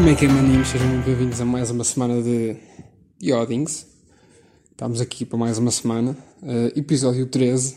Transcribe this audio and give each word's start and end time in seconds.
Como 0.00 0.08
é 0.08 0.14
que 0.14 0.24
é, 0.24 0.28
maninhos? 0.28 0.68
Sejam 0.68 0.98
bem-vindos 1.02 1.42
a 1.42 1.44
mais 1.44 1.70
uma 1.70 1.84
semana 1.84 2.22
de 2.22 2.56
Yodings. 3.22 3.86
Estamos 4.70 4.98
aqui 4.98 5.26
para 5.26 5.36
mais 5.36 5.58
uma 5.58 5.70
semana. 5.70 6.16
Uh, 6.42 6.72
episódio 6.74 7.26
13. 7.26 7.76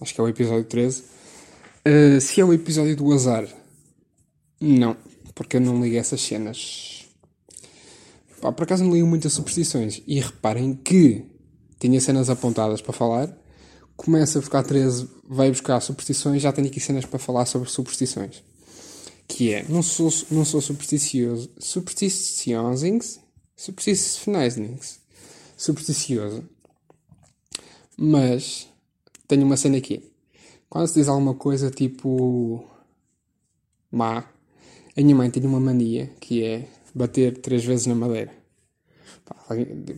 Acho 0.00 0.14
que 0.14 0.20
é 0.22 0.24
o 0.24 0.28
episódio 0.28 0.64
13. 0.64 1.02
Uh, 1.86 2.20
se 2.22 2.40
é 2.40 2.44
o 2.46 2.54
episódio 2.54 2.96
do 2.96 3.12
azar, 3.12 3.46
não, 4.58 4.96
porque 5.34 5.58
eu 5.58 5.60
não 5.60 5.78
ligo 5.78 5.94
essas 5.94 6.22
cenas. 6.22 7.04
Pá, 8.40 8.50
por 8.50 8.62
acaso 8.62 8.82
não 8.82 8.94
ligo 8.94 9.06
muitas 9.06 9.34
superstições. 9.34 10.02
E 10.06 10.20
reparem 10.20 10.72
que 10.72 11.22
tinha 11.78 12.00
cenas 12.00 12.30
apontadas 12.30 12.80
para 12.80 12.94
falar. 12.94 13.28
Começa 13.94 14.38
a 14.38 14.40
buscar 14.40 14.62
13, 14.62 15.06
vai 15.28 15.50
buscar 15.50 15.78
superstições. 15.80 16.40
Já 16.40 16.50
tenho 16.50 16.68
aqui 16.68 16.80
cenas 16.80 17.04
para 17.04 17.18
falar 17.18 17.44
sobre 17.44 17.68
superstições 17.68 18.42
que 19.32 19.54
é, 19.54 19.64
não 19.66 19.82
sou, 19.82 20.10
não 20.30 20.44
sou 20.44 20.60
supersticioso, 20.60 21.50
supersticiosos, 21.58 23.18
supersticiosos, 23.56 25.00
supersticioso, 25.56 26.44
mas 27.96 28.68
tenho 29.26 29.46
uma 29.46 29.56
cena 29.56 29.78
aqui. 29.78 30.12
Quando 30.68 30.86
se 30.86 30.94
diz 30.94 31.08
alguma 31.08 31.34
coisa 31.34 31.70
tipo 31.70 32.68
má, 33.90 34.18
a 34.18 35.00
minha 35.00 35.16
mãe 35.16 35.30
tem 35.30 35.42
uma 35.46 35.58
mania 35.58 36.10
que 36.20 36.44
é 36.44 36.68
bater 36.94 37.38
três 37.38 37.64
vezes 37.64 37.86
na 37.86 37.94
madeira. 37.94 38.34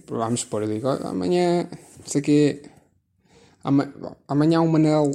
Vamos 0.06 0.40
supor, 0.40 0.62
eu 0.62 0.68
digo, 0.68 0.86
amanhã, 0.88 1.68
não 1.98 2.06
sei 2.06 2.20
o 2.20 2.24
amanhã 4.28 4.60
o 4.60 4.68
Manel 4.68 5.10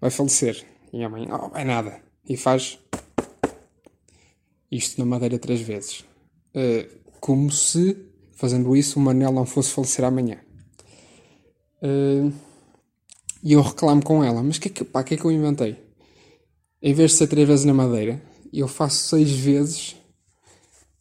vai 0.00 0.10
falecer. 0.10 0.64
E 0.92 1.02
amanhã, 1.02 1.28
oh, 1.32 1.56
é 1.56 1.64
nada. 1.64 2.00
E 2.28 2.36
faz 2.36 2.78
isto 4.70 4.98
na 4.98 5.06
madeira 5.06 5.38
três 5.38 5.60
vezes. 5.60 6.00
Uh, 6.54 6.88
como 7.20 7.50
se, 7.50 7.96
fazendo 8.36 8.76
isso, 8.76 8.98
o 8.98 9.02
Manel 9.02 9.32
não 9.32 9.46
fosse 9.46 9.70
falecer 9.70 10.04
amanhã. 10.04 10.38
Uh, 11.82 12.32
e 13.42 13.52
eu 13.52 13.62
reclamo 13.62 14.02
com 14.02 14.24
ela, 14.24 14.42
mas 14.42 14.56
é 14.56 14.68
que, 14.68 14.84
pá, 14.84 15.04
que 15.04 15.14
é 15.14 15.16
que 15.16 15.24
eu 15.24 15.30
inventei? 15.30 15.76
Em 16.82 16.94
vez 16.94 17.12
de 17.12 17.18
ser 17.18 17.26
três 17.26 17.46
vezes 17.46 17.64
na 17.64 17.74
madeira, 17.74 18.20
eu 18.52 18.68
faço 18.68 19.08
seis 19.08 19.30
vezes 19.30 19.96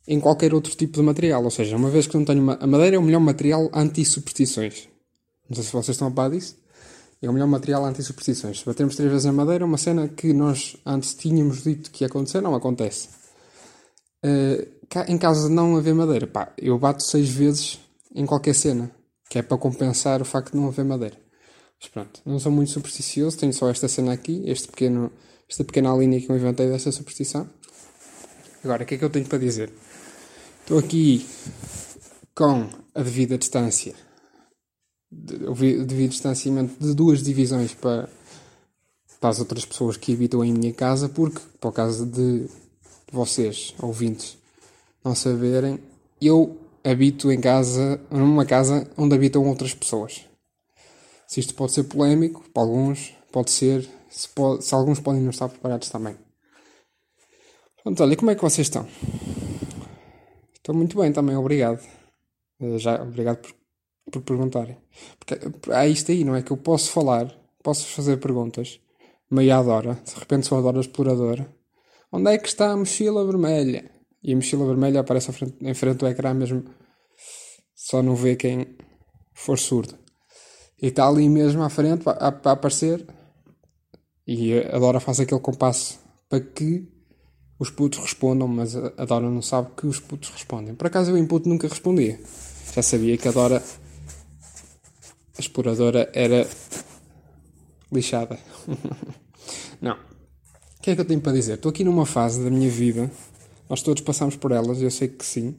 em 0.07 0.19
qualquer 0.19 0.53
outro 0.53 0.75
tipo 0.75 0.93
de 0.93 1.01
material. 1.01 1.43
Ou 1.43 1.51
seja, 1.51 1.75
uma 1.75 1.89
vez 1.89 2.07
que 2.07 2.15
não 2.17 2.25
tenho. 2.25 2.41
Uma... 2.41 2.57
A 2.59 2.67
madeira 2.67 2.95
é 2.95 2.99
o 2.99 3.01
melhor 3.01 3.19
material 3.19 3.69
anti-superstições. 3.73 4.87
Não 5.49 5.55
sei 5.55 5.63
se 5.63 5.71
vocês 5.71 5.95
estão 5.95 6.07
a 6.07 6.11
par 6.11 6.29
disso. 6.29 6.57
É 7.21 7.29
o 7.29 7.33
melhor 7.33 7.47
material 7.47 7.85
anti-superstições. 7.85 8.59
Se 8.59 8.65
batermos 8.65 8.95
três 8.95 9.09
vezes 9.09 9.25
na 9.25 9.33
madeira, 9.33 9.65
uma 9.65 9.77
cena 9.77 10.07
que 10.07 10.33
nós 10.33 10.77
antes 10.85 11.13
tínhamos 11.15 11.63
dito 11.63 11.89
que 11.91 12.03
ia 12.03 12.07
acontecer, 12.07 12.41
não 12.41 12.53
acontece. 12.53 13.09
Uh, 14.25 14.75
em 15.07 15.17
caso 15.19 15.49
de 15.49 15.53
não 15.53 15.77
haver 15.77 15.93
madeira, 15.93 16.25
pá, 16.25 16.51
eu 16.57 16.79
bato 16.79 17.03
seis 17.03 17.29
vezes 17.29 17.79
em 18.15 18.25
qualquer 18.25 18.55
cena, 18.55 18.89
que 19.29 19.37
é 19.37 19.43
para 19.43 19.57
compensar 19.57 20.19
o 20.19 20.25
facto 20.25 20.53
de 20.53 20.57
não 20.57 20.67
haver 20.67 20.83
madeira. 20.83 21.15
Mas 21.79 21.89
pronto, 21.89 22.21
não 22.25 22.39
sou 22.39 22.51
muito 22.51 22.71
supersticioso, 22.71 23.37
tenho 23.37 23.53
só 23.53 23.69
esta 23.69 23.87
cena 23.87 24.13
aqui, 24.13 24.41
este 24.47 24.67
pequeno, 24.67 25.11
esta 25.47 25.63
pequena 25.63 25.95
linha 25.95 26.19
que 26.19 26.27
eu 26.27 26.35
inventei 26.35 26.67
desta 26.67 26.91
superstição. 26.91 27.47
Agora, 28.63 28.83
o 28.83 28.85
que 28.87 28.95
é 28.95 28.97
que 28.97 29.05
eu 29.05 29.09
tenho 29.11 29.27
para 29.27 29.37
dizer? 29.37 29.71
Estou 30.61 30.79
aqui 30.79 31.23
com 32.33 32.67
a 32.95 33.03
devida 33.03 33.37
distância, 33.37 33.93
o 35.11 35.53
devido 35.53 36.09
distanciamento 36.09 36.83
de 36.83 36.95
duas 36.95 37.21
divisões 37.21 37.75
para, 37.75 38.09
para 39.19 39.29
as 39.29 39.39
outras 39.39 39.65
pessoas 39.65 39.97
que 39.97 40.13
habitam 40.13 40.43
em 40.43 40.51
minha 40.51 40.73
casa, 40.73 41.07
porque, 41.07 41.41
por 41.59 41.71
causa 41.71 42.05
de 42.05 42.47
vocês, 43.15 43.73
ouvintes, 43.81 44.37
não 45.03 45.15
saberem, 45.15 45.79
eu 46.21 46.57
habito 46.83 47.31
em 47.31 47.39
casa, 47.39 47.99
numa 48.11 48.45
casa 48.45 48.89
onde 48.97 49.15
habitam 49.15 49.47
outras 49.47 49.73
pessoas. 49.73 50.25
Se 51.27 51.39
isto 51.39 51.55
pode 51.55 51.71
ser 51.71 51.85
polémico, 51.85 52.43
para 52.53 52.63
alguns, 52.63 53.13
pode 53.31 53.49
ser, 53.49 53.89
se, 54.09 54.29
pode, 54.29 54.63
se 54.63 54.73
alguns 54.75 54.99
podem 54.99 55.21
não 55.21 55.31
estar 55.31 55.49
preparados 55.49 55.89
também. 55.89 56.15
Pronto, 57.83 58.03
olha, 58.03 58.15
como 58.15 58.31
é 58.31 58.35
que 58.35 58.41
vocês 58.41 58.67
estão? 58.67 58.87
Estou 60.53 60.75
muito 60.75 60.97
bem 60.99 61.11
também, 61.11 61.35
obrigado. 61.35 61.81
Eh, 62.59 62.77
já, 62.77 63.01
obrigado 63.01 63.37
por, 63.37 63.53
por 64.11 64.21
perguntarem. 64.21 64.77
Porque 65.19 65.71
há 65.71 65.87
isto 65.87 66.11
aí, 66.11 66.23
não 66.23 66.35
é? 66.35 66.41
Que 66.41 66.51
eu 66.51 66.57
posso 66.57 66.91
falar, 66.91 67.33
posso 67.63 67.87
fazer 67.87 68.17
perguntas, 68.17 68.79
meia 69.29 69.59
hora, 69.61 69.95
de 70.03 70.19
repente 70.19 70.47
sou 70.47 70.57
a 70.57 70.61
Dora 70.61 70.79
Exploradora, 70.79 71.54
Onde 72.15 72.31
é 72.31 72.37
que 72.37 72.47
está 72.47 72.71
a 72.71 72.77
mochila 72.77 73.25
vermelha? 73.25 73.91
E 74.23 74.31
a 74.31 74.35
mochila 74.37 74.65
vermelha 74.65 75.01
aparece 75.01 75.33
frente, 75.33 75.57
em 75.59 75.73
frente 75.73 75.97
do 75.97 76.07
ecrã 76.07 76.33
mesmo. 76.33 76.63
Só 77.75 78.01
não 78.01 78.15
vê 78.15 78.37
quem 78.37 78.77
for 79.33 79.59
surdo. 79.59 79.95
E 80.81 80.87
está 80.87 81.09
ali 81.09 81.27
mesmo 81.27 81.61
à 81.61 81.69
frente 81.69 82.05
para, 82.05 82.53
aparecer. 82.53 83.05
E 84.25 84.57
a 84.57 84.79
Dora 84.79 85.01
faz 85.01 85.19
aquele 85.19 85.41
compasso 85.41 85.99
para 86.29 86.39
que 86.39 86.87
os 87.59 87.69
putos 87.69 87.99
respondam, 87.99 88.47
mas 88.47 88.77
a 88.77 89.03
Dora 89.03 89.29
não 89.29 89.41
sabe 89.41 89.71
que 89.75 89.85
os 89.85 89.99
putos 89.99 90.29
respondem. 90.29 90.73
Por 90.73 90.87
acaso 90.87 91.11
eu 91.11 91.17
em 91.17 91.27
puto 91.27 91.49
nunca 91.49 91.67
respondia. 91.67 92.17
Já 92.73 92.81
sabia 92.81 93.17
que 93.17 93.27
a 93.27 93.31
Dora, 93.33 93.61
a 95.37 95.41
exploradora, 95.41 96.09
era 96.13 96.47
lixada. 97.91 98.39
não 99.81 100.14
que 100.85 100.91
é 100.91 100.95
que 100.95 101.01
eu 101.01 101.05
tenho 101.05 101.19
para 101.19 101.33
dizer? 101.33 101.55
Estou 101.55 101.71
aqui 101.71 101.83
numa 101.83 102.05
fase 102.05 102.43
da 102.43 102.49
minha 102.51 102.69
vida, 102.69 103.11
nós 103.67 103.81
todos 103.81 104.03
passamos 104.03 104.35
por 104.35 104.51
elas, 104.51 104.79
eu 104.83 104.91
sei 104.91 105.07
que 105.07 105.25
sim, 105.25 105.55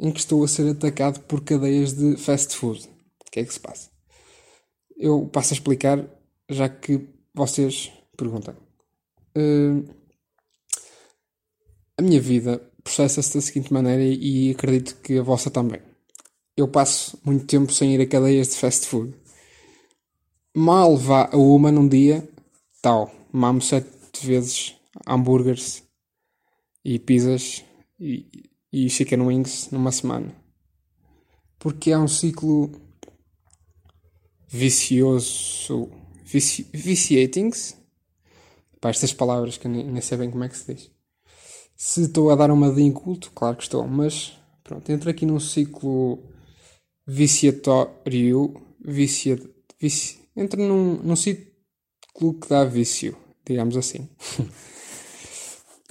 em 0.00 0.10
que 0.10 0.18
estou 0.18 0.42
a 0.42 0.48
ser 0.48 0.70
atacado 0.70 1.20
por 1.20 1.44
cadeias 1.44 1.92
de 1.92 2.16
fast 2.16 2.56
food. 2.56 2.88
O 3.20 3.30
que 3.30 3.40
é 3.40 3.44
que 3.44 3.52
se 3.52 3.60
passa? 3.60 3.90
Eu 4.96 5.28
passo 5.30 5.52
a 5.52 5.56
explicar, 5.56 6.02
já 6.48 6.66
que 6.66 7.06
vocês 7.34 7.92
perguntam. 8.16 8.56
Uh, 9.36 9.86
a 11.98 12.02
minha 12.02 12.20
vida 12.20 12.58
processa-se 12.82 13.34
da 13.34 13.42
seguinte 13.42 13.70
maneira 13.70 14.02
e 14.02 14.50
acredito 14.52 14.96
que 15.02 15.18
a 15.18 15.22
vossa 15.22 15.50
também. 15.50 15.82
Eu 16.56 16.68
passo 16.68 17.18
muito 17.22 17.44
tempo 17.44 17.70
sem 17.70 17.94
ir 17.94 18.00
a 18.00 18.06
cadeias 18.06 18.48
de 18.48 18.54
fast 18.54 18.86
food. 18.86 19.14
Mal 20.56 20.96
vá 20.96 21.28
a 21.30 21.36
uma 21.36 21.70
num 21.70 21.86
dia, 21.86 22.26
tal, 22.80 23.12
mamo 23.30 23.60
sete 23.60 24.03
vezes 24.24 24.74
hambúrgueres 25.06 25.82
e 26.84 26.98
pizzas 26.98 27.64
e, 27.98 28.50
e 28.72 28.88
chicken 28.90 29.20
wings 29.22 29.70
numa 29.70 29.92
semana. 29.92 30.34
Porque 31.58 31.90
é 31.90 31.98
um 31.98 32.08
ciclo 32.08 32.70
vicioso. 34.48 35.90
Vici, 36.24 36.68
viciatings. 36.72 37.76
Para 38.80 38.90
estas 38.90 39.12
palavras 39.12 39.56
que 39.56 39.66
nem, 39.66 39.84
nem 39.84 40.02
sei 40.02 40.18
bem 40.18 40.30
como 40.30 40.44
é 40.44 40.48
que 40.48 40.58
se 40.58 40.74
diz. 40.74 40.90
Se 41.76 42.02
estou 42.02 42.30
a 42.30 42.36
dar 42.36 42.50
uma 42.50 42.70
de 42.70 42.82
inculto, 42.82 43.30
claro 43.32 43.56
que 43.56 43.62
estou, 43.62 43.86
mas 43.86 44.38
pronto, 44.62 44.90
entro 44.90 45.10
aqui 45.10 45.24
num 45.24 45.40
ciclo 45.40 46.22
viciatório. 47.06 48.60
Vicia, 48.86 49.40
vici, 49.80 50.20
entro 50.36 50.60
num, 50.60 51.02
num 51.02 51.16
ciclo 51.16 52.34
que 52.38 52.48
dá 52.48 52.64
vício 52.64 53.16
digamos 53.44 53.76
assim. 53.76 54.08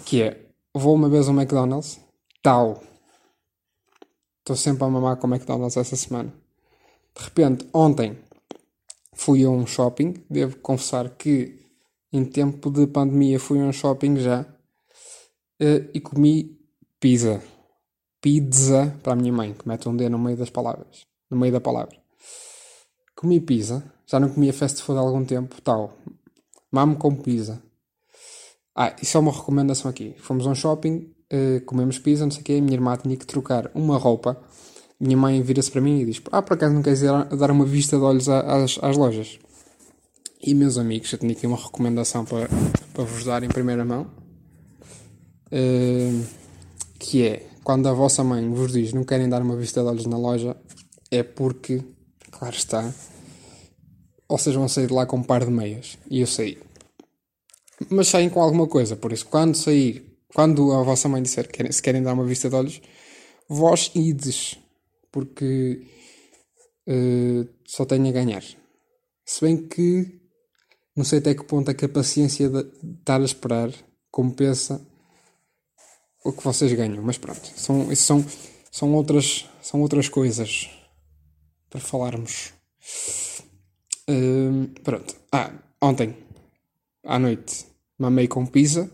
que 0.05 0.21
é, 0.21 0.45
vou 0.73 0.95
uma 0.95 1.09
vez 1.09 1.27
ao 1.27 1.33
McDonald's, 1.33 1.99
tal. 2.41 2.81
Estou 4.39 4.55
sempre 4.55 4.83
a 4.83 4.89
mamar 4.89 5.17
com 5.17 5.27
o 5.27 5.33
McDonald's 5.33 5.77
essa 5.77 5.95
semana. 5.95 6.33
De 7.15 7.23
repente, 7.23 7.67
ontem 7.73 8.17
fui 9.13 9.43
a 9.43 9.49
um 9.49 9.65
shopping. 9.65 10.13
Devo 10.29 10.57
confessar 10.57 11.09
que 11.11 11.59
em 12.11 12.25
tempo 12.25 12.69
de 12.69 12.85
pandemia 12.87 13.39
fui 13.39 13.59
a 13.59 13.63
um 13.63 13.71
shopping 13.71 14.17
já 14.17 14.41
uh, 14.41 15.89
e 15.93 16.01
comi 16.01 16.59
pizza. 16.99 17.41
Pizza 18.21 18.97
para 19.03 19.13
a 19.13 19.15
minha 19.15 19.33
mãe, 19.33 19.53
que 19.53 19.67
mete 19.67 19.87
um 19.87 19.95
D 19.95 20.09
no 20.09 20.17
meio 20.17 20.37
das 20.37 20.49
palavras. 20.49 21.05
No 21.29 21.37
meio 21.37 21.53
da 21.53 21.61
palavra. 21.61 21.97
Comi 23.15 23.39
pizza. 23.39 23.83
Já 24.05 24.19
não 24.19 24.29
comia 24.29 24.53
fast 24.53 24.81
food 24.81 24.99
há 24.99 25.01
algum 25.01 25.23
tempo, 25.25 25.61
tal. 25.61 25.97
Mamo 26.73 26.95
com 26.95 27.15
pizza. 27.15 27.61
Ah, 28.75 28.95
e 28.99 29.05
só 29.05 29.19
uma 29.19 29.31
recomendação 29.31 29.91
aqui. 29.91 30.15
Fomos 30.17 30.47
a 30.47 30.49
um 30.49 30.55
shopping, 30.55 31.13
uh, 31.31 31.63
comemos 31.67 31.99
pizza, 31.99 32.23
não 32.23 32.31
sei 32.31 32.41
o 32.41 32.43
quê. 32.43 32.59
Minha 32.59 32.73
irmã 32.73 32.97
tinha 32.97 33.15
que 33.15 33.27
trocar 33.27 33.69
uma 33.75 33.95
roupa. 33.95 34.41
Minha 34.99 35.15
mãe 35.15 35.39
vira-se 35.43 35.69
para 35.69 35.81
mim 35.81 35.99
e 35.99 36.05
diz: 36.05 36.19
Ah, 36.31 36.41
por 36.41 36.55
acaso 36.55 36.73
não 36.73 36.81
queres 36.81 37.01
dar 37.01 37.51
uma 37.51 37.63
vista 37.63 37.95
de 37.95 38.01
olhos 38.01 38.27
às, 38.27 38.79
às 38.81 38.97
lojas? 38.97 39.37
E 40.41 40.55
meus 40.55 40.79
amigos, 40.79 41.13
eu 41.13 41.19
tenho 41.19 41.33
aqui 41.33 41.45
uma 41.45 41.57
recomendação 41.57 42.25
para, 42.25 42.49
para 42.91 43.03
vos 43.03 43.23
dar 43.23 43.43
em 43.43 43.49
primeira 43.49 43.85
mão. 43.85 44.07
Uh, 45.51 46.25
que 46.97 47.21
é 47.21 47.47
quando 47.63 47.87
a 47.87 47.93
vossa 47.93 48.23
mãe 48.23 48.49
vos 48.49 48.71
diz 48.73 48.93
não 48.93 49.03
querem 49.03 49.29
dar 49.29 49.43
uma 49.43 49.55
vista 49.55 49.81
de 49.81 49.87
olhos 49.87 50.07
na 50.07 50.17
loja, 50.17 50.57
é 51.11 51.21
porque, 51.21 51.83
claro 52.31 52.55
está, 52.55 52.91
vocês 54.27 54.55
vão 54.55 54.67
sair 54.67 54.87
de 54.87 54.93
lá 54.93 55.05
com 55.05 55.17
um 55.17 55.23
par 55.23 55.45
de 55.45 55.51
meias. 55.51 55.97
E 56.09 56.21
eu 56.21 56.27
saí. 56.27 56.57
Mas 57.89 58.07
saem 58.07 58.29
com 58.29 58.41
alguma 58.41 58.67
coisa, 58.67 58.95
por 58.95 59.11
isso, 59.11 59.25
quando 59.25 59.55
sair, 59.55 60.17
quando 60.33 60.71
a 60.71 60.83
vossa 60.83 61.09
mãe 61.09 61.21
disser 61.21 61.49
que 61.49 61.71
se 61.71 61.81
querem 61.81 62.01
dar 62.01 62.13
uma 62.13 62.25
vista 62.25 62.49
de 62.49 62.55
olhos, 62.55 62.81
vós 63.49 63.91
ides, 63.93 64.57
porque 65.11 65.85
uh, 66.87 67.47
só 67.65 67.85
tenho 67.85 68.07
a 68.07 68.11
ganhar. 68.11 68.43
Se 69.25 69.41
bem 69.41 69.67
que 69.67 70.23
não 70.95 71.03
sei 71.03 71.19
até 71.19 71.33
que 71.33 71.43
ponto 71.43 71.71
é 71.71 71.73
que 71.73 71.85
a 71.85 71.89
paciência 71.89 72.47
de 72.47 72.59
estar 72.99 73.19
a 73.19 73.25
esperar 73.25 73.71
compensa 74.11 74.79
o 76.23 76.31
que 76.31 76.43
vocês 76.43 76.71
ganham, 76.73 77.01
mas 77.01 77.17
pronto, 77.17 77.51
são, 77.55 77.93
são, 77.95 78.25
são, 78.71 78.93
outras, 78.93 79.49
são 79.61 79.81
outras 79.81 80.07
coisas 80.07 80.69
para 81.69 81.81
falarmos. 81.81 82.53
Uh, 84.09 84.67
pronto. 84.83 85.15
Ah, 85.31 85.51
ontem 85.81 86.15
à 87.05 87.17
noite 87.17 87.65
mamei 87.97 88.27
com 88.27 88.45
pizza. 88.45 88.89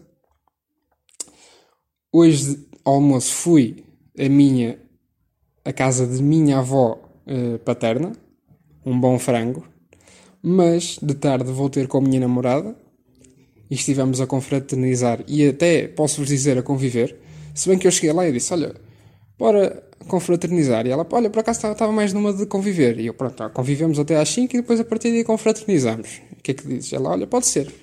Hoje 2.11 2.67
ao 2.83 2.95
almoço 2.95 3.33
fui 3.33 3.83
a 4.17 4.27
minha 4.29 4.79
a 5.65 5.73
casa 5.73 6.07
de 6.07 6.21
minha 6.21 6.59
avó 6.59 6.99
uh, 7.27 7.59
paterna, 7.59 8.11
um 8.85 8.99
bom 8.99 9.17
frango. 9.19 9.67
Mas 10.41 10.97
de 11.01 11.13
tarde 11.15 11.51
vou 11.51 11.69
ter 11.69 11.87
com 11.87 11.97
a 11.97 12.01
minha 12.01 12.19
namorada 12.19 12.75
e 13.69 13.75
estivemos 13.75 14.21
a 14.21 14.27
confraternizar 14.27 15.23
e 15.27 15.47
até 15.47 15.87
posso-vos 15.87 16.29
dizer 16.29 16.57
a 16.57 16.63
conviver. 16.63 17.17
Se 17.53 17.67
bem 17.67 17.77
que 17.77 17.85
eu 17.85 17.91
cheguei 17.91 18.13
lá 18.13 18.27
e 18.27 18.31
disse: 18.31 18.53
Olha, 18.53 18.73
bora 19.37 19.88
confraternizar. 20.07 20.85
E 20.87 20.89
ela, 20.89 21.07
olha, 21.11 21.29
por 21.29 21.39
acaso 21.39 21.67
estava 21.67 21.91
mais 21.91 22.13
numa 22.13 22.33
de 22.33 22.45
conviver. 22.45 22.99
E 22.99 23.07
eu, 23.07 23.13
pronto, 23.13 23.49
convivemos 23.51 23.99
até 23.99 24.17
às 24.17 24.29
5 24.29 24.55
e 24.55 24.61
depois 24.61 24.79
a 24.79 24.83
partir 24.83 25.11
daí 25.11 25.23
confraternizamos. 25.23 26.21
O 26.31 26.41
que 26.41 26.51
é 26.51 26.53
que 26.53 26.67
dizes? 26.67 26.93
Ela, 26.93 27.09
olha, 27.09 27.27
pode 27.27 27.47
ser. 27.47 27.73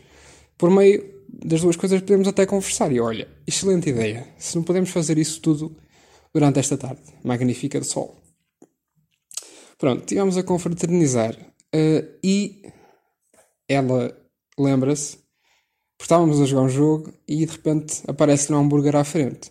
Por 0.57 0.71
meio 0.71 1.17
das 1.29 1.61
duas 1.61 1.77
coisas 1.77 2.01
podemos 2.01 2.29
até 2.29 2.47
conversar. 2.47 2.93
E 2.93 3.01
olha, 3.01 3.29
excelente 3.47 3.91
ideia. 3.91 4.27
Se 4.39 4.57
não 4.57 4.63
podemos 4.63 4.91
fazer 4.91 5.19
isso 5.19 5.41
tudo 5.41 5.77
durante 6.33 6.59
esta 6.59 6.77
tarde 6.77 7.03
magnífica 7.25 7.81
de 7.81 7.87
sol. 7.87 8.17
Pronto, 9.79 10.01
estivemos 10.01 10.37
a 10.37 10.43
confraternizar 10.43 11.35
uh, 11.35 12.19
e 12.25 12.63
ela 13.69 14.17
lembra-se 14.59 15.19
porque 15.99 16.05
estávamos 16.05 16.41
a 16.41 16.47
jogar 16.47 16.63
um 16.63 16.69
jogo 16.69 17.13
e 17.29 17.45
de 17.45 17.53
repente 17.53 18.03
aparece-lhe 18.07 18.57
um 18.57 18.61
hambúrguer 18.61 18.97
à 18.97 19.05
frente. 19.05 19.51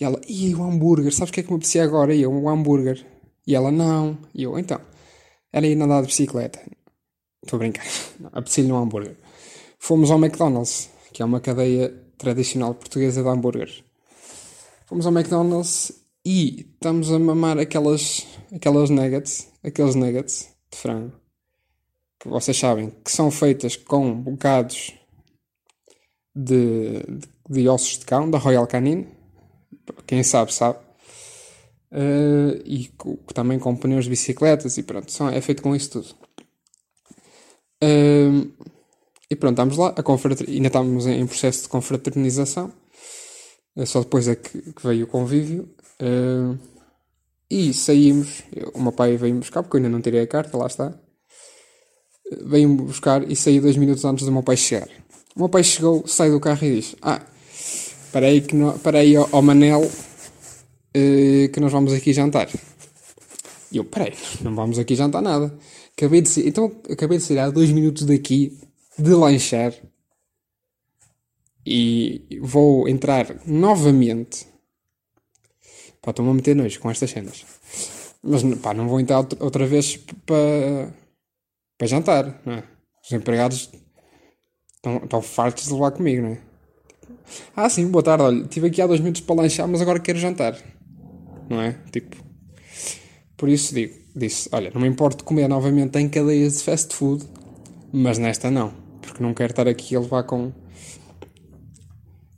E 0.00 0.04
ela, 0.04 0.20
e 0.28 0.54
o 0.54 0.62
hambúrguer, 0.62 1.12
sabes 1.12 1.30
o 1.30 1.32
que 1.32 1.40
é 1.40 1.42
que 1.42 1.50
me 1.50 1.56
apetecia 1.56 1.84
agora? 1.84 2.14
E 2.14 2.22
eu, 2.22 2.30
um 2.30 2.48
hambúrguer. 2.48 3.04
E 3.46 3.54
ela, 3.54 3.70
não. 3.70 4.18
E 4.34 4.42
eu, 4.42 4.58
então. 4.58 4.80
Era 5.52 5.66
ir 5.66 5.74
nadar 5.74 6.02
de 6.02 6.08
bicicleta. 6.08 6.60
Estou 7.42 7.56
a 7.56 7.60
brincar. 7.60 7.86
Apetecia-lhe 8.32 8.72
um 8.72 8.76
hambúrguer. 8.76 9.16
Fomos 9.78 10.10
ao 10.10 10.18
McDonald's, 10.18 10.90
que 11.12 11.22
é 11.22 11.24
uma 11.24 11.40
cadeia 11.40 11.94
tradicional 12.18 12.74
portuguesa 12.74 13.22
de 13.22 13.28
hambúrgueres. 13.28 13.82
Fomos 14.86 15.06
ao 15.06 15.12
McDonald's 15.12 15.92
e 16.24 16.60
estamos 16.60 17.12
a 17.12 17.18
mamar 17.18 17.58
aquelas, 17.58 18.26
aquelas 18.54 18.90
nuggets, 18.90 19.48
aqueles 19.62 19.94
nuggets 19.94 20.48
de 20.70 20.78
frango, 20.78 21.12
que 22.18 22.28
vocês 22.28 22.56
sabem 22.56 22.90
que 23.04 23.10
são 23.10 23.30
feitas 23.30 23.76
com 23.76 24.12
bocados 24.12 24.92
de, 26.34 27.00
de, 27.00 27.28
de 27.48 27.68
ossos 27.68 27.98
de 27.98 28.06
cão, 28.06 28.30
da 28.30 28.38
Royal 28.38 28.66
Canin. 28.66 29.06
Quem 30.06 30.22
sabe, 30.22 30.52
sabe. 30.52 30.78
Uh, 31.90 32.60
e 32.64 32.90
também 33.32 33.58
com 33.58 33.76
pneus 33.76 34.04
de 34.04 34.10
bicicletas 34.10 34.76
e 34.76 34.82
pronto, 34.82 35.10
são, 35.10 35.28
é 35.28 35.40
feito 35.40 35.62
com 35.62 35.74
isso 35.74 35.90
tudo. 35.90 36.08
Uh, 37.82 38.50
e 39.30 39.36
pronto, 39.36 39.52
estamos 39.52 39.76
lá, 39.76 39.94
ainda 40.48 40.66
estamos 40.66 41.06
em 41.06 41.26
processo 41.26 41.62
de 41.62 41.68
confraternização, 41.68 42.72
uh, 43.76 43.86
só 43.86 44.00
depois 44.00 44.26
é 44.26 44.34
que, 44.34 44.72
que 44.72 44.86
veio 44.86 45.04
o 45.04 45.08
convívio. 45.08 45.68
e 47.50 47.72
saímos, 47.72 48.42
eu, 48.54 48.72
o 48.74 48.82
meu 48.82 48.92
pai 48.92 49.16
veio-me 49.16 49.40
buscar, 49.40 49.62
porque 49.62 49.76
eu 49.76 49.78
ainda 49.78 49.88
não 49.88 50.02
tirei 50.02 50.20
a 50.20 50.26
carta, 50.26 50.56
lá 50.56 50.66
está. 50.66 50.92
Veio-me 52.42 52.82
buscar 52.82 53.30
e 53.30 53.36
saí 53.36 53.60
dois 53.60 53.76
minutos 53.76 54.04
antes 54.04 54.24
do 54.26 54.32
meu 54.32 54.42
pai 54.42 54.56
chegar. 54.56 54.88
O 55.36 55.38
meu 55.38 55.48
pai 55.48 55.62
chegou, 55.62 56.06
sai 56.08 56.30
do 56.30 56.40
carro 56.40 56.64
e 56.64 56.76
diz: 56.76 56.96
Ah, 57.00 57.24
para 58.16 58.28
aí, 58.28 58.40
que 58.40 58.56
no, 58.56 58.78
para 58.78 59.00
aí 59.00 59.14
ao, 59.14 59.28
ao 59.30 59.42
Manel 59.42 59.82
uh, 59.84 61.48
que 61.52 61.60
nós 61.60 61.70
vamos 61.70 61.92
aqui 61.92 62.14
jantar. 62.14 62.48
E 63.70 63.76
eu, 63.76 63.84
peraí, 63.84 64.14
não 64.40 64.54
vamos 64.54 64.78
aqui 64.78 64.94
jantar 64.94 65.20
nada. 65.20 65.54
Acabei 65.94 66.22
de 66.22 66.30
sair, 66.30 66.48
então 66.48 66.72
acabei 66.90 67.18
de 67.18 67.24
sair 67.24 67.40
há 67.40 67.50
dois 67.50 67.70
minutos 67.70 68.04
daqui 68.04 68.58
de 68.98 69.10
lanchar 69.10 69.74
e 71.66 72.40
vou 72.40 72.88
entrar 72.88 73.36
novamente. 73.44 74.48
Pá, 76.00 76.10
estou-me 76.10 76.30
a 76.30 76.34
meter 76.34 76.56
nojo 76.56 76.80
com 76.80 76.90
estas 76.90 77.10
cenas. 77.10 77.44
Mas 78.22 78.42
pá, 78.62 78.72
não 78.72 78.88
vou 78.88 78.98
entrar 78.98 79.18
outra 79.40 79.66
vez 79.66 79.98
para, 80.24 80.90
para 81.76 81.86
jantar, 81.86 82.40
não 82.46 82.54
é? 82.54 82.64
Os 83.04 83.12
empregados 83.12 83.70
estão 85.04 85.20
fartos 85.20 85.66
de 85.66 85.74
levar 85.74 85.90
comigo, 85.90 86.22
não 86.22 86.30
é? 86.30 86.45
Ah, 87.54 87.68
sim, 87.68 87.88
boa 87.88 88.02
tarde. 88.02 88.24
Olha, 88.24 88.42
estive 88.42 88.68
aqui 88.68 88.82
há 88.82 88.86
dois 88.86 89.00
minutos 89.00 89.20
para 89.22 89.36
lanchar, 89.36 89.66
mas 89.68 89.80
agora 89.80 89.98
quero 89.98 90.18
jantar. 90.18 90.56
Não 91.48 91.60
é? 91.60 91.76
Tipo. 91.90 92.16
Por 93.36 93.48
isso 93.48 93.74
digo, 93.74 93.94
disse: 94.14 94.48
Olha, 94.52 94.70
não 94.72 94.80
me 94.80 94.88
importo 94.88 95.24
comer 95.24 95.48
novamente 95.48 95.98
em 95.98 96.08
cadeias 96.08 96.58
de 96.58 96.64
fast 96.64 96.94
food, 96.94 97.24
mas 97.92 98.18
nesta 98.18 98.50
não. 98.50 98.72
Porque 99.00 99.22
não 99.22 99.34
quero 99.34 99.52
estar 99.52 99.68
aqui 99.68 99.94
a 99.96 100.00
levar 100.00 100.24
com. 100.24 100.52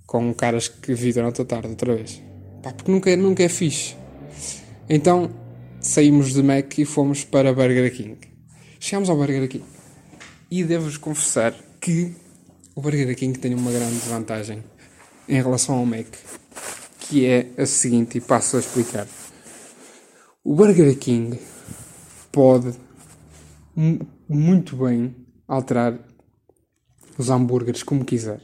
com 0.06 0.32
caras 0.34 0.68
que 0.68 0.94
vi 0.94 1.12
durante 1.12 1.42
a 1.42 1.44
tarde 1.44 1.68
outra 1.68 1.94
vez. 1.94 2.22
Pá, 2.62 2.72
porque 2.72 2.90
nunca, 2.90 3.16
nunca 3.16 3.42
é 3.42 3.48
fixe. 3.48 3.96
Então 4.88 5.30
saímos 5.80 6.32
de 6.32 6.42
Mac 6.42 6.78
e 6.78 6.84
fomos 6.84 7.24
para 7.24 7.52
Burger 7.52 7.94
King. 7.94 8.18
Chegámos 8.80 9.08
ao 9.08 9.16
Burger 9.16 9.48
King. 9.48 9.64
E 10.50 10.64
devo-vos 10.64 10.96
confessar 10.96 11.54
que 11.80 12.14
o 12.74 12.80
Burger 12.80 13.14
King 13.16 13.38
tem 13.38 13.54
uma 13.54 13.70
grande 13.70 13.98
vantagem 14.08 14.62
em 15.28 15.42
relação 15.42 15.76
ao 15.76 15.86
Mac, 15.86 16.06
que 17.00 17.26
é 17.26 17.50
a 17.56 17.66
seguinte, 17.66 18.18
e 18.18 18.20
passo 18.20 18.56
a 18.56 18.60
explicar. 18.60 19.06
O 20.42 20.54
Burger 20.54 20.96
King 20.98 21.38
pode 22.32 22.74
muito 24.28 24.76
bem 24.76 25.14
alterar 25.46 25.98
os 27.16 27.30
hambúrgueres 27.30 27.82
como 27.82 28.04
quiser. 28.04 28.40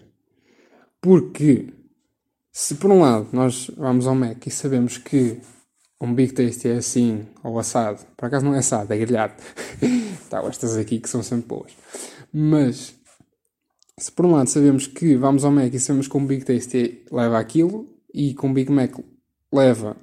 Porque 1.01 1.73
se 2.53 2.77
por 2.77 2.91
um 2.91 3.01
lado 3.01 3.29
nós 3.33 3.71
vamos 3.77 4.07
ao 4.07 4.15
Mac 4.15 4.47
e 4.47 4.51
sabemos 4.51 4.99
que 4.99 5.41
um 6.01 6.15
Big 6.15 6.33
Tasty 6.33 6.69
é 6.69 6.77
assim, 6.77 7.27
ou 7.43 7.59
assado, 7.59 8.05
por 8.17 8.27
acaso 8.27 8.45
não 8.45 8.55
é 8.55 8.59
assado, 8.59 8.93
é 8.93 8.99
grelhado. 8.99 9.35
tá, 10.29 10.43
estas 10.47 10.77
aqui 10.77 11.01
que 11.01 11.09
são 11.09 11.23
sempre 11.23 11.49
boas. 11.49 11.73
Mas 12.33 12.95
se 13.99 14.11
por 14.11 14.27
um 14.27 14.33
lado 14.33 14.49
sabemos 14.49 14.87
que 14.87 15.17
vamos 15.17 15.45
ao 15.45 15.53
Mac 15.53 15.73
e 15.73 15.81
sabemos 15.81 16.09
que 16.09 16.17
um 16.17 16.27
Big 16.27 16.45
Tasty 16.45 17.05
leva 17.11 17.39
aquilo 17.39 17.89
e 18.13 18.35
com 18.35 18.49
um 18.49 18.55
Big 18.55 18.71
Mac 18.71 18.99
leva 19.53 19.97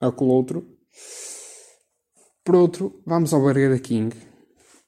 aquele 0.00 0.30
outro, 0.30 0.78
por 2.44 2.54
outro, 2.54 3.02
vamos 3.04 3.32
ao 3.32 3.40
Burger 3.40 3.80
King 3.80 4.16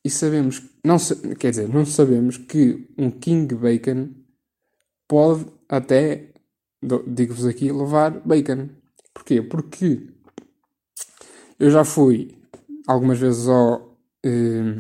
e 0.05 0.09
sabemos, 0.09 0.63
não, 0.85 0.97
quer 1.39 1.51
dizer, 1.51 1.69
não 1.69 1.85
sabemos 1.85 2.39
que 2.39 2.89
um 2.97 3.11
King 3.11 3.55
Bacon 3.55 4.09
pode 5.07 5.47
até, 5.69 6.33
digo-vos 7.07 7.47
aqui, 7.47 7.71
levar 7.71 8.21
bacon. 8.25 8.69
Porquê? 9.13 9.43
Porque 9.43 10.09
eu 11.59 11.71
já 11.71 11.85
fui 11.85 12.35
algumas 12.87 13.19
vezes 13.19 13.47
ao. 13.49 13.99
Eh, 14.25 14.77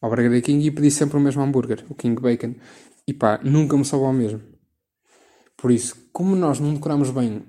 ao 0.00 0.10
Burger 0.10 0.42
King 0.42 0.66
e 0.66 0.70
pedi 0.70 0.90
sempre 0.90 1.16
o 1.16 1.20
mesmo 1.20 1.42
hambúrguer, 1.42 1.84
o 1.88 1.94
King 1.94 2.20
Bacon. 2.20 2.54
E 3.06 3.12
pá, 3.12 3.40
nunca 3.42 3.76
me 3.76 3.84
soube 3.84 4.06
ao 4.06 4.12
mesmo. 4.12 4.42
Por 5.56 5.70
isso, 5.70 5.96
como 6.12 6.36
nós 6.36 6.60
não 6.60 6.74
decoramos 6.74 7.10
bem 7.10 7.44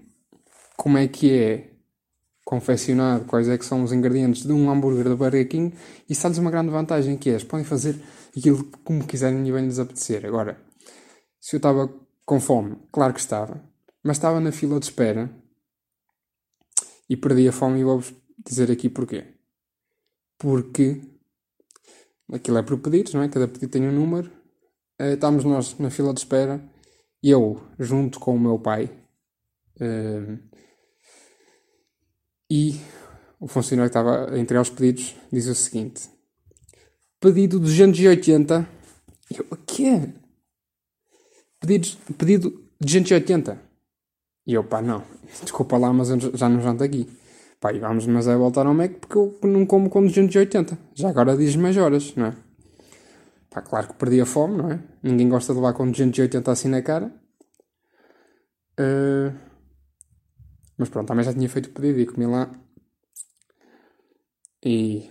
como 0.78 0.98
é 0.98 1.08
que 1.08 1.32
é 1.32 1.72
confeccionado, 2.46 3.26
quais 3.26 3.50
é 3.50 3.58
que 3.58 3.66
são 3.66 3.84
os 3.84 3.92
ingredientes 3.92 4.44
de 4.44 4.54
um 4.54 4.72
hambúrguer 4.72 5.10
do 5.10 5.18
Burger 5.18 5.48
King, 5.50 5.76
isso 6.08 6.24
dá-lhes 6.24 6.38
uma 6.38 6.50
grande 6.50 6.70
vantagem 6.70 7.18
que 7.18 7.30
é, 7.30 7.40
podem 7.40 7.66
fazer 7.66 8.00
aquilo 8.38 8.64
como 8.86 9.06
quiserem 9.06 9.46
e 9.46 9.52
bem 9.52 9.66
lhes 9.66 9.80
apetecer. 9.80 10.26
Agora, 10.26 10.58
se 11.42 11.56
eu 11.56 11.58
estava 11.58 11.94
com 12.26 12.40
fome, 12.40 12.78
claro 12.90 13.14
que 13.14 13.20
estava, 13.20 13.62
mas 14.02 14.16
estava 14.16 14.40
na 14.40 14.54
fila 14.54 14.80
de 14.80 14.86
espera 14.86 15.30
e 17.10 17.18
perdi 17.18 17.50
a 17.50 17.52
fome 17.52 17.82
e 17.82 17.84
vou-vos 17.84 18.14
dizer 18.38 18.72
aqui 18.72 18.90
porquê. 18.90 19.26
Porque 20.38 21.02
aquilo 22.32 22.58
é 22.58 22.64
por 22.64 22.78
pedidos, 22.80 23.14
não 23.14 23.22
é? 23.22 23.30
Cada 23.30 23.48
pedido 23.48 23.72
tem 23.72 23.88
um 23.88 23.92
número. 23.92 24.30
Uh, 25.00 25.14
estamos 25.14 25.44
nós 25.44 25.78
na 25.78 25.90
fila 25.90 26.14
de 26.14 26.20
espera, 26.20 26.62
eu 27.22 27.62
junto 27.78 28.20
com 28.20 28.36
o 28.36 28.40
meu 28.40 28.58
pai 28.58 28.90
uh, 29.80 30.40
e 32.50 32.80
o 33.40 33.48
funcionário 33.48 33.92
que 33.92 33.98
estava 33.98 34.34
a 34.34 34.40
entregar 34.40 34.62
os 34.62 34.70
pedidos 34.70 35.16
diz 35.32 35.48
o 35.48 35.56
seguinte: 35.56 36.10
Pedido 37.20 37.60
280. 37.60 38.68
Eu, 39.30 39.46
o 39.52 39.58
quê? 39.58 40.10
Pedidos, 41.60 41.98
pedido 42.18 42.64
280. 42.80 43.62
E 44.46 44.54
eu, 44.54 44.64
pá, 44.64 44.82
não, 44.82 45.04
desculpa 45.42 45.78
lá, 45.78 45.92
mas 45.92 46.10
eu 46.10 46.38
já 46.38 46.48
não 46.48 46.62
janto 46.62 46.84
aqui. 46.84 47.08
Pá, 47.60 47.74
e 47.74 47.80
vamos, 47.80 48.06
mas 48.06 48.28
é 48.28 48.36
voltar 48.36 48.68
ao 48.68 48.74
Mac 48.74 48.92
porque 49.00 49.18
eu 49.18 49.40
não 49.44 49.66
como 49.66 49.90
com 49.90 50.02
280. 50.02 50.78
Já 50.94 51.10
agora 51.10 51.36
diz 51.36 51.56
mais 51.56 51.76
horas, 51.76 52.16
não 52.16 52.28
é? 52.28 52.36
Pá, 53.50 53.62
claro 53.62 53.88
que 53.88 53.94
perdi 53.96 54.22
a 54.22 54.26
fome, 54.26 54.58
não 54.58 54.72
é? 54.72 54.80
Ninguém 55.02 55.28
gosta 55.28 55.54
de 55.54 55.60
levar 55.60 55.74
com 55.74 55.90
280 55.90 56.52
assim 56.52 56.70
na 56.70 56.82
cara. 56.82 57.12
Uh, 58.80 59.34
mas 60.78 60.90
pronto, 60.90 61.08
também 61.08 61.26
já 61.26 61.34
tinha 61.34 61.50
feito 61.50 61.68
o 61.68 61.72
pedido 61.72 62.00
e 62.00 62.06
comi 62.06 62.28
lá. 62.28 62.52
E 64.64 65.10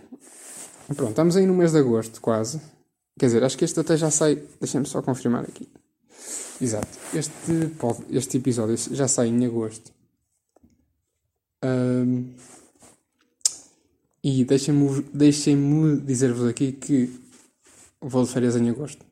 pronto, 0.94 1.10
estamos 1.10 1.36
aí 1.36 1.46
no 1.46 1.54
mês 1.54 1.72
de 1.72 1.78
agosto, 1.78 2.20
quase. 2.20 2.60
Quer 3.18 3.26
dizer, 3.26 3.42
acho 3.42 3.58
que 3.58 3.64
este 3.64 3.80
até 3.80 3.96
já 3.96 4.10
sai. 4.10 4.36
Deixem-me 4.60 4.86
só 4.86 5.02
confirmar 5.02 5.42
aqui. 5.42 5.68
Exato. 6.60 6.88
Este, 7.12 7.72
este 8.10 8.36
episódio 8.36 8.76
já 8.76 9.08
sai 9.08 9.28
em 9.28 9.44
agosto. 9.44 9.95
Um, 11.64 12.34
e 14.22 14.44
deixem-me 14.44 15.02
deixem 15.14 16.00
dizer-vos 16.04 16.48
aqui 16.48 16.72
que 16.72 17.20
vou 18.00 18.24
de 18.24 18.30
férias 18.30 18.56
em 18.56 18.68
agosto. 18.68 19.04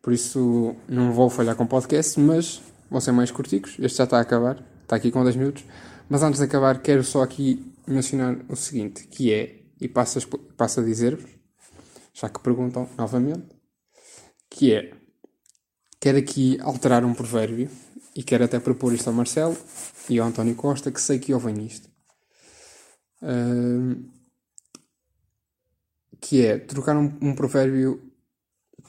Por 0.00 0.12
isso 0.12 0.74
não 0.88 1.12
vou 1.12 1.28
falhar 1.28 1.54
com 1.54 1.66
podcast, 1.66 2.18
mas 2.18 2.62
vão 2.90 3.00
ser 3.00 3.12
mais 3.12 3.30
curticos. 3.30 3.76
Este 3.78 3.98
já 3.98 4.04
está 4.04 4.18
a 4.18 4.22
acabar, 4.22 4.64
está 4.82 4.96
aqui 4.96 5.10
com 5.10 5.22
10 5.22 5.36
minutos. 5.36 5.64
Mas 6.08 6.22
antes 6.22 6.38
de 6.38 6.46
acabar, 6.46 6.80
quero 6.80 7.04
só 7.04 7.22
aqui 7.22 7.62
mencionar 7.86 8.38
o 8.48 8.56
seguinte, 8.56 9.06
que 9.06 9.32
é, 9.32 9.60
e 9.80 9.88
passo 9.88 10.18
a, 10.18 10.38
passo 10.56 10.80
a 10.80 10.82
dizer-vos, 10.82 11.30
já 12.14 12.28
que 12.28 12.40
perguntam 12.40 12.88
novamente, 12.96 13.46
que 14.48 14.72
é, 14.72 14.92
quero 16.00 16.18
aqui 16.18 16.58
alterar 16.60 17.04
um 17.04 17.12
provérbio, 17.12 17.68
e 18.18 18.24
quero 18.24 18.42
até 18.42 18.58
propor 18.58 18.92
isto 18.92 19.06
ao 19.06 19.14
Marcelo 19.14 19.56
e 20.10 20.18
ao 20.18 20.26
António 20.26 20.56
Costa, 20.56 20.90
que 20.90 21.00
sei 21.00 21.20
que 21.20 21.32
ouvem 21.32 21.64
isto. 21.64 21.88
Que 26.20 26.44
é 26.44 26.58
trocar 26.58 26.96
um, 26.96 27.16
um, 27.22 27.32
provérbio 27.36 28.10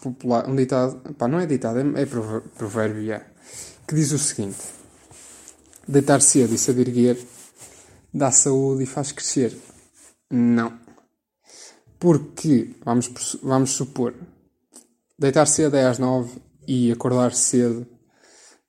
popular, 0.02 0.50
um 0.50 0.56
ditado, 0.56 1.14
pá, 1.14 1.28
não 1.28 1.40
é 1.40 1.46
ditado, 1.46 1.78
é, 1.78 2.02
é 2.02 2.06
provérbio, 2.08 3.14
é, 3.14 3.24
que 3.88 3.94
diz 3.94 4.12
o 4.12 4.18
seguinte: 4.18 4.58
Deitar 5.88 6.22
cedo 6.22 6.56
e 6.56 6.58
saber 6.58 6.88
erguer 6.88 7.24
dá 8.12 8.32
saúde 8.32 8.82
e 8.82 8.88
faz 8.88 9.12
crescer. 9.12 9.56
Não. 10.32 10.80
Porque, 12.00 12.76
vamos, 12.84 13.38
vamos 13.44 13.70
supor, 13.74 14.16
deitar 15.20 15.46
cedo 15.46 15.76
é 15.76 15.86
às 15.86 16.00
nove 16.00 16.42
e 16.68 16.92
acordar 16.92 17.32
cedo 17.36 17.99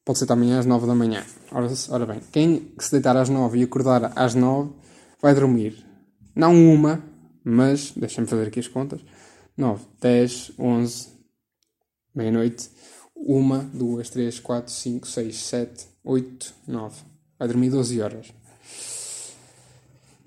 pode 0.05 0.19
ser 0.19 0.27
também 0.27 0.55
às 0.55 0.67
9 0.67 0.87
da 0.87 0.95
manhã. 0.95 1.25
Ora, 1.53 1.69
ora 1.91 2.07
bem, 2.07 2.21
quem 2.33 2.73
se 2.79 2.91
deitar 2.91 3.17
às 3.17 3.29
9 3.29 3.59
e 3.59 3.63
acordar 3.63 4.13
às 4.17 4.35
9 4.35 4.71
vai 5.21 5.35
dormir. 5.35 5.85
Não 6.35 6.55
uma, 6.73 7.03
mas, 7.45 7.93
deixa-me 7.97 8.27
fazer 8.27 8.49
aqui 8.49 8.61
as 8.61 8.69
contas: 8.69 9.01
9, 9.57 9.85
10, 10.01 10.53
11, 10.59 11.09
meia-noite, 12.15 12.71
1, 13.17 13.71
2, 13.75 14.11
3, 14.11 14.41
4, 14.41 14.73
5, 14.73 15.07
6, 15.07 15.37
7, 15.37 15.87
8, 16.05 16.55
9. 16.67 16.97
Vai 17.39 17.49
dormir 17.49 17.71
12 17.71 18.01
horas. 18.01 18.33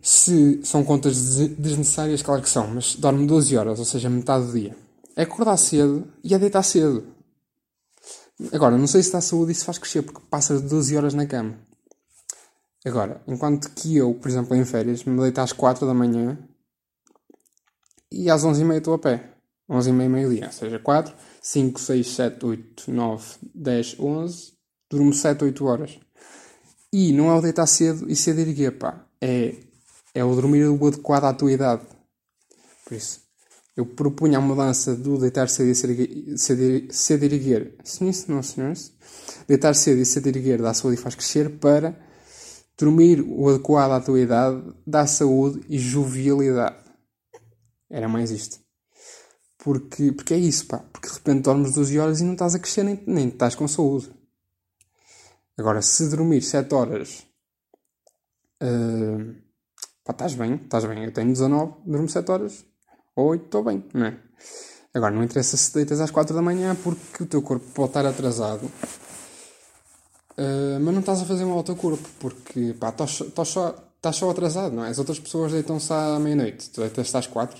Se 0.01 0.59
são 0.63 0.83
contas 0.83 1.37
desnecessárias, 1.57 2.21
claro 2.21 2.41
que 2.41 2.49
são, 2.49 2.67
mas 2.67 2.95
dorme 2.95 3.25
12 3.25 3.55
horas, 3.55 3.79
ou 3.79 3.85
seja, 3.85 4.09
metade 4.09 4.47
do 4.47 4.51
dia. 4.51 4.75
É 5.15 5.23
acordar 5.23 5.55
cedo 5.57 6.07
e 6.23 6.33
é 6.33 6.39
deitar 6.39 6.63
cedo. 6.63 7.05
Agora, 8.51 8.77
não 8.77 8.87
sei 8.87 9.03
se 9.03 9.15
a 9.15 9.21
saúde 9.21 9.51
isso 9.51 9.65
faz 9.65 9.77
crescer, 9.77 10.01
porque 10.01 10.21
passas 10.29 10.61
12 10.61 10.97
horas 10.97 11.13
na 11.13 11.25
cama. 11.25 11.57
Agora, 12.85 13.21
enquanto 13.27 13.69
que 13.71 13.95
eu, 13.95 14.13
por 14.15 14.29
exemplo, 14.29 14.55
em 14.55 14.65
férias, 14.65 15.03
me 15.05 15.19
deito 15.21 15.39
às 15.39 15.53
4 15.53 15.87
da 15.87 15.93
manhã 15.93 16.37
e 18.11 18.29
às 18.29 18.43
11h30 18.43 18.77
estou 18.77 18.93
a 18.93 18.99
pé. 18.99 19.29
11h30, 19.69 20.09
meio-dia. 20.09 20.45
Ou 20.47 20.51
seja, 20.51 20.79
4, 20.79 21.15
5, 21.41 21.79
6, 21.79 22.07
7, 22.07 22.45
8, 22.45 22.91
9, 22.91 23.25
10, 23.55 23.99
11. 23.99 24.53
Durmo 24.89 25.13
7, 25.13 25.45
8 25.45 25.65
horas. 25.65 25.99
E 26.91 27.11
não 27.13 27.31
é 27.31 27.35
o 27.35 27.41
deitar 27.41 27.65
cedo 27.65 28.09
e 28.11 28.15
cedo 28.15 28.39
erguer, 28.39 28.77
pá. 28.77 29.07
É, 29.19 29.55
é 30.13 30.23
o 30.23 30.35
dormir 30.35 30.65
o 30.65 30.87
adequado 30.87 31.23
à 31.23 31.33
tua 31.33 31.51
idade. 31.51 31.83
Por 32.83 32.93
isso, 32.93 33.21
eu 33.75 33.85
propunha 33.85 34.37
a 34.37 34.41
mudança 34.41 34.95
do 34.95 35.17
deitar 35.17 35.49
cedo 35.49 35.69
e 35.69 37.25
erguer. 37.25 37.75
Sim, 37.83 38.11
não, 38.27 38.43
senhores. 38.43 38.93
Deitar 39.47 39.73
cedo 39.73 39.99
e 39.99 40.05
cedo 40.05 40.27
erguer 40.27 40.61
dá 40.61 40.73
saúde 40.73 40.99
e 40.99 41.01
faz 41.01 41.15
crescer 41.15 41.57
para 41.57 41.97
dormir 42.77 43.21
o 43.21 43.49
adequado 43.49 43.91
à 43.91 44.01
tua 44.01 44.19
idade 44.19 44.61
dá 44.85 45.07
saúde 45.07 45.65
e 45.67 45.79
jovialidade. 45.79 46.83
Era 47.89 48.07
mais 48.07 48.29
isto. 48.31 48.59
Porque, 49.57 50.11
porque 50.11 50.33
é 50.33 50.37
isso, 50.37 50.67
pá. 50.67 50.79
Porque 50.91 51.07
de 51.07 51.13
repente 51.15 51.43
dormes 51.43 51.73
12 51.73 51.99
horas 51.99 52.21
e 52.21 52.23
não 52.23 52.33
estás 52.33 52.53
a 52.53 52.59
crescer 52.59 52.83
nem, 52.83 53.01
nem 53.07 53.29
estás 53.29 53.55
com 53.55 53.67
saúde. 53.67 54.11
Agora, 55.57 55.81
se 55.81 56.09
dormir 56.09 56.41
7 56.41 56.73
horas, 56.73 57.25
uh, 58.61 59.35
pá, 60.03 60.11
estás 60.11 60.35
bem, 60.35 60.55
estás 60.55 60.85
bem. 60.85 61.05
Eu 61.05 61.13
tenho 61.13 61.27
19, 61.27 61.73
durmo 61.85 62.09
7 62.09 62.31
horas, 62.31 62.65
8, 63.15 63.45
estou 63.45 63.63
bem, 63.63 63.83
não 63.93 64.07
é? 64.07 64.19
Agora, 64.93 65.13
não 65.13 65.23
interessa 65.23 65.57
se 65.57 65.73
deitas 65.73 65.99
às 65.99 66.11
4 66.11 66.35
da 66.35 66.41
manhã 66.41 66.75
porque 66.75 67.23
o 67.23 67.25
teu 67.25 67.41
corpo 67.41 67.65
pode 67.73 67.89
estar 67.89 68.05
atrasado, 68.05 68.65
uh, 68.65 70.79
mas 70.81 70.93
não 70.93 70.99
estás 70.99 71.21
a 71.21 71.25
fazer 71.25 71.45
mal 71.45 71.57
ao 71.57 71.63
teu 71.63 71.75
corpo 71.75 72.07
porque, 72.19 72.75
pá, 72.79 72.89
estás 72.89 73.11
só, 73.11 73.75
estás 73.95 74.15
só 74.15 74.29
atrasado, 74.29 74.75
não 74.75 74.85
é? 74.85 74.89
As 74.89 74.99
outras 74.99 75.19
pessoas 75.19 75.51
deitam-se 75.51 75.91
à 75.91 76.19
meia-noite, 76.19 76.69
tu 76.69 76.81
deitas-te 76.81 77.17
às 77.17 77.27
4, 77.27 77.59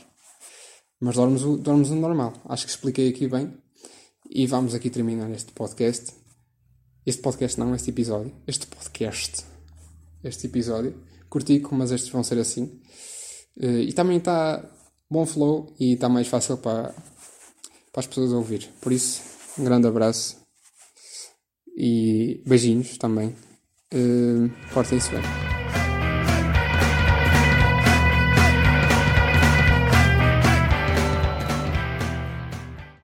mas 1.00 1.15
dormes, 1.15 1.41
dormes 1.41 1.89
o 1.89 1.95
normal. 1.95 2.33
Acho 2.45 2.65
que 2.65 2.72
expliquei 2.72 3.10
aqui 3.10 3.27
bem 3.27 3.57
e 4.29 4.48
vamos 4.48 4.74
aqui 4.74 4.89
terminar 4.89 5.29
este 5.31 5.51
podcast. 5.51 6.13
Este 7.05 7.22
podcast 7.22 7.60
não, 7.60 7.75
este 7.75 7.89
episódio. 7.89 8.33
Este 8.48 8.65
podcast. 8.65 9.43
Este 10.24 10.48
episódio. 10.48 10.95
Curtico, 11.29 11.75
mas 11.75 11.91
estes 11.91 12.10
vão 12.10 12.24
ser 12.24 12.39
assim. 12.39 12.81
Uh, 13.57 13.81
e 13.81 13.91
também 13.91 14.17
está 14.17 14.63
bom 15.13 15.25
flow 15.27 15.72
e 15.79 15.93
está 15.93 16.10
mais 16.10 16.27
fácil 16.27 16.58
para, 16.58 16.93
para 17.91 18.00
as 18.00 18.08
pessoas 18.08 18.34
ouvir. 18.34 18.67
Por 18.82 18.91
isso, 18.91 19.22
um 19.58 19.63
grande 19.63 19.88
abraço 19.88 20.41
e 21.77 22.41
beijinhos 22.46 22.98
também. 22.98 23.36
Uh, 23.93 24.50
Portem-se 24.74 25.12
bem. 25.12 25.62